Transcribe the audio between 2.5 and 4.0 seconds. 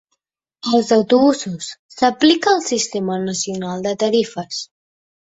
el sistema nacional de